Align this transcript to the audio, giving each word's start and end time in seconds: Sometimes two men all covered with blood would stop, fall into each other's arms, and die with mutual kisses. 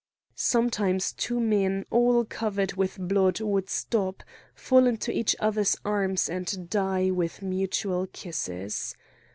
Sometimes 0.33 1.13
two 1.13 1.39
men 1.39 1.85
all 1.91 2.25
covered 2.25 2.73
with 2.73 2.97
blood 3.07 3.39
would 3.39 3.69
stop, 3.69 4.23
fall 4.55 4.87
into 4.87 5.15
each 5.15 5.35
other's 5.39 5.77
arms, 5.85 6.27
and 6.27 6.67
die 6.71 7.11
with 7.11 7.43
mutual 7.43 8.07
kisses. 8.07 8.95